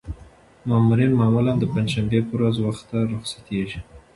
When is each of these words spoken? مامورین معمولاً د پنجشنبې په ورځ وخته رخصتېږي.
مامورین 0.69 1.11
معمولاً 1.19 1.53
د 1.59 1.63
پنجشنبې 1.73 2.19
په 2.27 2.33
ورځ 2.37 2.55
وخته 2.59 2.97
رخصتېږي. 3.11 3.79